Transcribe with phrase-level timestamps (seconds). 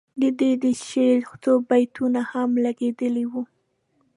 [0.19, 3.41] د ده د شعر څو بیتونه هم لګیدلي وو.